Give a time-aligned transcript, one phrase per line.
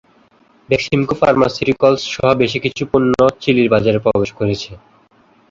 [0.69, 4.71] Beximco pharmaceuticals সহ বেশি কিছু পণ্য চিলির বাজারে প্রবেশ করেছে।